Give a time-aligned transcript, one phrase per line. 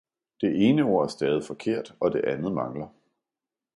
[0.41, 2.87] Den ene ord er stavet forkert og det andet mangler